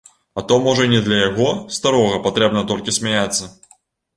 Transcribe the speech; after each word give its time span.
А 0.41 0.43
то 0.51 0.55
можа 0.67 0.85
і 0.87 0.91
не 0.93 1.01
для 1.09 1.19
яго, 1.27 1.51
старога, 1.77 2.17
патрэбна 2.25 2.65
толькі 2.73 2.99
смяяцца! 2.99 3.53